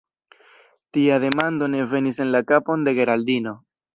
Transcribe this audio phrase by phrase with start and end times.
[0.97, 3.57] Tia demando ne venis en la kapon de Geraldino: